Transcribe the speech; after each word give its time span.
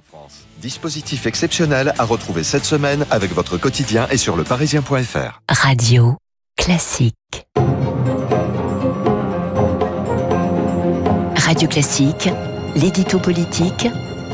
En 0.00 0.18
France. 0.18 0.44
Dispositif 0.62 1.26
exceptionnel 1.26 1.92
à 1.98 2.04
retrouver 2.04 2.42
cette 2.42 2.64
semaine 2.64 3.04
avec 3.10 3.32
votre 3.32 3.58
quotidien 3.58 4.06
et 4.10 4.16
sur 4.16 4.36
leparisien.fr. 4.36 5.42
Radio 5.48 6.16
classique. 6.56 7.14
Radio 11.36 11.68
classique, 11.68 12.30
l'édito 12.76 13.18
politique 13.18 13.88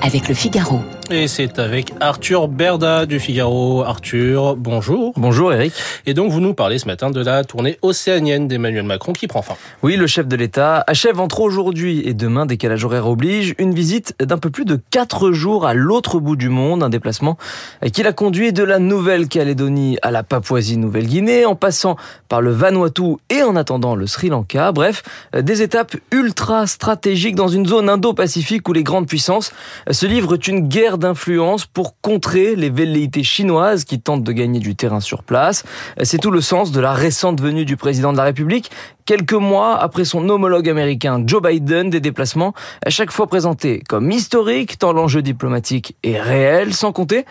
avec 0.00 0.28
le 0.28 0.34
Figaro. 0.34 0.80
Et 1.12 1.26
c'est 1.26 1.58
avec 1.58 1.92
Arthur 1.98 2.46
Berda 2.46 3.04
du 3.04 3.18
Figaro. 3.18 3.82
Arthur, 3.82 4.54
bonjour. 4.54 5.12
Bonjour 5.16 5.52
Eric. 5.52 5.72
Et 6.06 6.14
donc 6.14 6.30
vous 6.30 6.38
nous 6.38 6.54
parlez 6.54 6.78
ce 6.78 6.86
matin 6.86 7.10
de 7.10 7.20
la 7.20 7.42
tournée 7.42 7.78
océanienne 7.82 8.46
d'Emmanuel 8.46 8.84
Macron 8.84 9.12
qui 9.12 9.26
prend 9.26 9.42
fin. 9.42 9.54
Oui, 9.82 9.96
le 9.96 10.06
chef 10.06 10.28
de 10.28 10.36
l'État 10.36 10.84
achève 10.86 11.18
entre 11.18 11.40
aujourd'hui 11.40 12.00
et 12.06 12.14
demain, 12.14 12.46
décalage 12.46 12.84
horaire 12.84 13.08
oblige, 13.08 13.56
une 13.58 13.74
visite 13.74 14.14
d'un 14.20 14.38
peu 14.38 14.50
plus 14.50 14.64
de 14.64 14.78
4 14.92 15.32
jours 15.32 15.66
à 15.66 15.74
l'autre 15.74 16.20
bout 16.20 16.36
du 16.36 16.48
monde, 16.48 16.84
un 16.84 16.88
déplacement 16.88 17.36
qui 17.92 18.04
l'a 18.04 18.12
conduit 18.12 18.52
de 18.52 18.62
la 18.62 18.78
Nouvelle-Calédonie 18.78 19.98
à 20.02 20.12
la 20.12 20.22
Papouasie-Nouvelle-Guinée, 20.22 21.44
en 21.44 21.56
passant 21.56 21.96
par 22.28 22.40
le 22.40 22.52
Vanuatu 22.52 23.16
et 23.30 23.42
en 23.42 23.56
attendant 23.56 23.96
le 23.96 24.06
Sri 24.06 24.28
Lanka. 24.28 24.70
Bref, 24.70 25.02
des 25.36 25.62
étapes 25.62 25.96
ultra 26.12 26.68
stratégiques 26.68 27.34
dans 27.34 27.48
une 27.48 27.66
zone 27.66 27.88
indo-pacifique 27.88 28.68
où 28.68 28.72
les 28.72 28.84
grandes 28.84 29.08
puissances 29.08 29.52
se 29.90 30.06
livrent 30.06 30.38
une 30.46 30.68
guerre 30.68 30.98
d'influence 31.00 31.66
pour 31.66 32.00
contrer 32.00 32.54
les 32.54 32.70
velléités 32.70 33.24
chinoises 33.24 33.84
qui 33.84 34.00
tentent 34.00 34.22
de 34.22 34.32
gagner 34.32 34.60
du 34.60 34.76
terrain 34.76 35.00
sur 35.00 35.24
place. 35.24 35.64
C'est 36.02 36.18
tout 36.18 36.30
le 36.30 36.40
sens 36.40 36.70
de 36.70 36.80
la 36.80 36.92
récente 36.92 37.40
venue 37.40 37.64
du 37.64 37.76
président 37.76 38.12
de 38.12 38.18
la 38.18 38.24
République 38.24 38.70
quelques 39.10 39.32
mois 39.32 39.76
après 39.76 40.04
son 40.04 40.28
homologue 40.28 40.68
américain 40.68 41.20
Joe 41.26 41.42
Biden, 41.42 41.90
des 41.90 41.98
déplacements 41.98 42.54
à 42.86 42.90
chaque 42.90 43.10
fois 43.10 43.26
présentés 43.26 43.82
comme 43.88 44.08
historiques, 44.12 44.78
tant 44.78 44.92
l'enjeu 44.92 45.20
diplomatique 45.20 45.96
est 46.04 46.20
réel, 46.20 46.72
sans 46.74 46.92
compter 46.92 47.24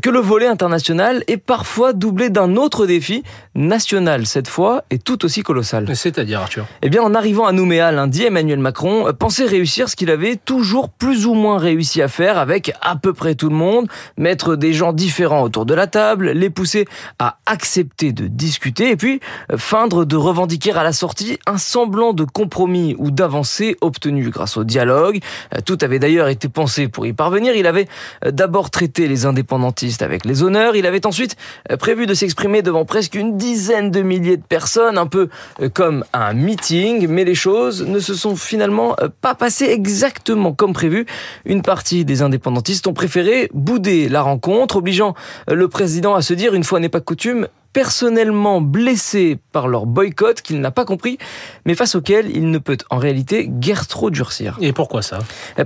que 0.00 0.08
le 0.08 0.18
volet 0.18 0.46
international 0.46 1.22
est 1.26 1.36
parfois 1.36 1.92
doublé 1.92 2.30
d'un 2.30 2.56
autre 2.56 2.86
défi, 2.86 3.22
national 3.54 4.24
cette 4.24 4.48
fois, 4.48 4.84
et 4.88 4.98
tout 4.98 5.26
aussi 5.26 5.42
colossal. 5.42 5.94
C'est-à-dire, 5.94 6.40
Arthur? 6.40 6.64
Eh 6.80 6.88
bien, 6.88 7.02
en 7.02 7.14
arrivant 7.14 7.44
à 7.44 7.52
Nouméa 7.52 7.92
lundi, 7.92 8.22
Emmanuel 8.22 8.58
Macron 8.58 9.12
pensait 9.12 9.44
réussir 9.44 9.90
ce 9.90 9.96
qu'il 9.96 10.08
avait 10.08 10.36
toujours 10.36 10.88
plus 10.88 11.26
ou 11.26 11.34
moins 11.34 11.58
réussi 11.58 12.00
à 12.00 12.08
faire 12.08 12.38
avec 12.38 12.72
à 12.80 12.96
peu 12.96 13.12
près 13.12 13.34
tout 13.34 13.50
le 13.50 13.56
monde, 13.56 13.88
mettre 14.16 14.56
des 14.56 14.72
gens 14.72 14.94
différents 14.94 15.42
autour 15.42 15.66
de 15.66 15.74
la 15.74 15.86
table, 15.86 16.30
les 16.30 16.48
pousser 16.48 16.86
à 17.18 17.36
accepter 17.44 18.12
de 18.12 18.26
discuter, 18.26 18.92
et 18.92 18.96
puis 18.96 19.20
feindre 19.58 20.06
de 20.06 20.16
revendiquer 20.16 20.72
à 20.72 20.82
la 20.82 20.94
sortie 20.94 21.25
un 21.46 21.58
semblant 21.58 22.12
de 22.12 22.24
compromis 22.24 22.94
ou 22.98 23.10
d'avancée 23.10 23.76
obtenu 23.80 24.30
grâce 24.30 24.56
au 24.56 24.64
dialogue. 24.64 25.20
Euh, 25.54 25.60
tout 25.64 25.78
avait 25.82 25.98
d'ailleurs 25.98 26.28
été 26.28 26.48
pensé 26.48 26.88
pour 26.88 27.06
y 27.06 27.12
parvenir. 27.12 27.54
Il 27.54 27.66
avait 27.66 27.88
euh, 28.24 28.30
d'abord 28.30 28.70
traité 28.70 29.08
les 29.08 29.26
indépendantistes 29.26 30.02
avec 30.02 30.24
les 30.24 30.42
honneurs. 30.42 30.76
Il 30.76 30.86
avait 30.86 31.06
ensuite 31.06 31.36
euh, 31.70 31.76
prévu 31.76 32.06
de 32.06 32.14
s'exprimer 32.14 32.62
devant 32.62 32.84
presque 32.84 33.14
une 33.14 33.36
dizaine 33.36 33.90
de 33.90 34.02
milliers 34.02 34.36
de 34.36 34.42
personnes, 34.42 34.98
un 34.98 35.06
peu 35.06 35.28
comme 35.74 36.04
un 36.12 36.32
meeting. 36.32 37.08
Mais 37.08 37.24
les 37.24 37.34
choses 37.34 37.82
ne 37.82 37.98
se 37.98 38.14
sont 38.14 38.36
finalement 38.36 38.96
pas 39.20 39.34
passées 39.34 39.66
exactement 39.66 40.52
comme 40.52 40.72
prévu. 40.72 41.06
Une 41.44 41.62
partie 41.62 42.04
des 42.04 42.22
indépendantistes 42.22 42.86
ont 42.86 42.92
préféré 42.92 43.48
bouder 43.52 44.08
la 44.08 44.22
rencontre, 44.22 44.76
obligeant 44.76 45.14
le 45.48 45.68
président 45.68 46.14
à 46.14 46.22
se 46.22 46.34
dire, 46.34 46.54
une 46.54 46.64
fois 46.64 46.80
n'est 46.80 46.88
pas 46.88 47.00
coutume, 47.00 47.48
personnellement 47.76 48.62
blessé 48.62 49.36
par 49.52 49.68
leur 49.68 49.84
boycott 49.84 50.40
qu'il 50.40 50.62
n'a 50.62 50.70
pas 50.70 50.86
compris, 50.86 51.18
mais 51.66 51.74
face 51.74 51.94
auquel 51.94 52.34
il 52.34 52.50
ne 52.50 52.56
peut 52.56 52.78
en 52.88 52.96
réalité 52.96 53.48
guère 53.50 53.86
trop 53.86 54.08
durcir. 54.08 54.56
Et 54.62 54.72
pourquoi 54.72 55.02
ça? 55.02 55.18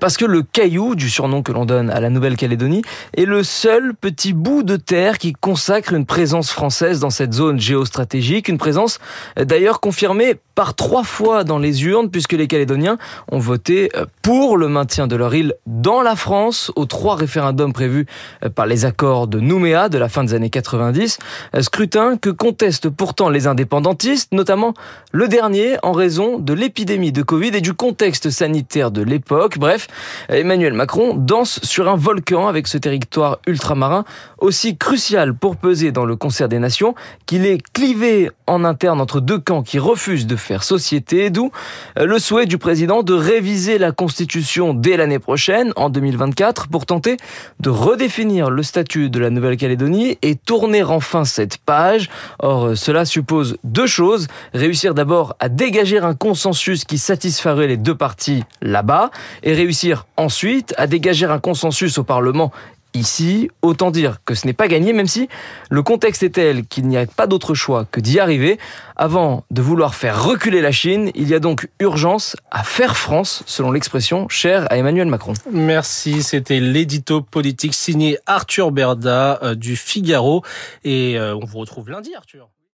Parce 0.00 0.16
que 0.16 0.24
le 0.24 0.40
caillou, 0.40 0.94
du 0.94 1.10
surnom 1.10 1.42
que 1.42 1.52
l'on 1.52 1.66
donne 1.66 1.90
à 1.90 2.00
la 2.00 2.08
Nouvelle-Calédonie, 2.08 2.80
est 3.14 3.26
le 3.26 3.42
seul 3.42 3.94
petit 3.94 4.32
bout 4.32 4.62
de 4.62 4.76
terre 4.76 5.18
qui 5.18 5.34
consacre 5.34 5.92
une 5.92 6.06
présence 6.06 6.50
française 6.50 6.98
dans 6.98 7.10
cette 7.10 7.34
zone 7.34 7.60
géostratégique, 7.60 8.48
une 8.48 8.56
présence 8.56 9.00
d'ailleurs 9.36 9.78
confirmée 9.78 10.36
par 10.54 10.74
trois 10.74 11.04
fois 11.04 11.44
dans 11.44 11.58
les 11.58 11.84
urnes, 11.84 12.10
puisque 12.10 12.32
les 12.32 12.46
Calédoniens 12.46 12.96
ont 13.30 13.38
voté 13.38 13.92
pour 14.22 14.56
le 14.56 14.68
maintien 14.68 15.06
de 15.06 15.14
leur 15.14 15.34
île 15.34 15.54
dans 15.66 16.00
la 16.00 16.16
France 16.16 16.72
aux 16.74 16.86
trois 16.86 17.16
référendums 17.16 17.74
prévus 17.74 18.06
par 18.54 18.66
les 18.66 18.86
accords 18.86 19.28
de 19.28 19.40
Nouméa 19.40 19.90
de 19.90 19.98
la 19.98 20.08
fin 20.08 20.24
des 20.24 20.32
années 20.32 20.50
90. 20.50 21.18
Scrutin 21.60 21.97
que 22.20 22.30
contestent 22.30 22.88
pourtant 22.88 23.28
les 23.28 23.46
indépendantistes, 23.46 24.32
notamment 24.32 24.74
le 25.12 25.26
dernier 25.26 25.76
en 25.82 25.92
raison 25.92 26.38
de 26.38 26.52
l'épidémie 26.52 27.12
de 27.12 27.22
Covid 27.22 27.48
et 27.54 27.60
du 27.60 27.74
contexte 27.74 28.30
sanitaire 28.30 28.90
de 28.90 29.02
l'époque. 29.02 29.58
Bref, 29.58 29.88
Emmanuel 30.28 30.74
Macron 30.74 31.14
danse 31.14 31.60
sur 31.62 31.88
un 31.88 31.96
volcan 31.96 32.46
avec 32.46 32.68
ce 32.68 32.78
territoire 32.78 33.38
ultramarin 33.46 34.04
aussi 34.38 34.76
crucial 34.76 35.34
pour 35.34 35.56
peser 35.56 35.90
dans 35.90 36.04
le 36.04 36.14
concert 36.14 36.48
des 36.48 36.58
nations 36.58 36.94
qu'il 37.26 37.44
est 37.46 37.60
clivé 37.72 38.30
en 38.46 38.64
interne 38.64 39.00
entre 39.00 39.20
deux 39.20 39.38
camps 39.38 39.62
qui 39.62 39.78
refusent 39.78 40.26
de 40.26 40.36
faire 40.36 40.62
société, 40.62 41.30
d'où 41.30 41.50
le 41.96 42.18
souhait 42.18 42.46
du 42.46 42.58
président 42.58 43.02
de 43.02 43.14
réviser 43.14 43.78
la 43.78 43.92
constitution 43.92 44.72
dès 44.72 44.96
l'année 44.96 45.18
prochaine, 45.18 45.72
en 45.76 45.90
2024, 45.90 46.68
pour 46.68 46.86
tenter 46.86 47.16
de 47.60 47.70
redéfinir 47.70 48.50
le 48.50 48.62
statut 48.62 49.10
de 49.10 49.18
la 49.18 49.30
Nouvelle-Calédonie 49.30 50.18
et 50.22 50.36
tourner 50.36 50.82
enfin 50.82 51.24
cette 51.24 51.58
page 51.58 51.87
Or, 52.38 52.66
euh, 52.66 52.74
cela 52.74 53.04
suppose 53.04 53.56
deux 53.64 53.86
choses. 53.86 54.26
Réussir 54.54 54.94
d'abord 54.94 55.34
à 55.40 55.48
dégager 55.48 55.98
un 55.98 56.14
consensus 56.14 56.84
qui 56.84 56.98
satisferait 56.98 57.66
les 57.66 57.76
deux 57.76 57.94
parties 57.94 58.44
là-bas, 58.60 59.10
et 59.42 59.52
réussir 59.54 60.06
ensuite 60.16 60.74
à 60.76 60.86
dégager 60.86 61.26
un 61.26 61.38
consensus 61.38 61.98
au 61.98 62.04
Parlement 62.04 62.52
ici. 62.98 63.50
Autant 63.62 63.90
dire 63.90 64.18
que 64.24 64.34
ce 64.34 64.46
n'est 64.46 64.52
pas 64.52 64.68
gagné, 64.68 64.92
même 64.92 65.06
si 65.06 65.28
le 65.70 65.82
contexte 65.82 66.22
est 66.22 66.30
tel 66.30 66.66
qu'il 66.66 66.86
n'y 66.86 66.96
a 66.96 67.06
pas 67.06 67.26
d'autre 67.26 67.54
choix 67.54 67.86
que 67.90 68.00
d'y 68.00 68.20
arriver. 68.20 68.58
Avant 68.96 69.44
de 69.50 69.62
vouloir 69.62 69.94
faire 69.94 70.24
reculer 70.24 70.60
la 70.60 70.72
Chine, 70.72 71.10
il 71.14 71.28
y 71.28 71.34
a 71.34 71.38
donc 71.38 71.68
urgence 71.78 72.36
à 72.50 72.64
faire 72.64 72.96
France, 72.96 73.42
selon 73.46 73.70
l'expression 73.70 74.28
chère 74.28 74.66
à 74.70 74.76
Emmanuel 74.76 75.06
Macron. 75.06 75.34
Merci, 75.52 76.22
c'était 76.22 76.60
l'édito 76.60 77.22
politique 77.22 77.74
signé 77.74 78.18
Arthur 78.26 78.72
Berda 78.72 79.38
euh, 79.42 79.54
du 79.54 79.76
Figaro. 79.76 80.42
Et 80.84 81.18
euh, 81.18 81.36
on 81.36 81.44
vous 81.44 81.58
retrouve 81.58 81.90
lundi, 81.90 82.14
Arthur. 82.16 82.48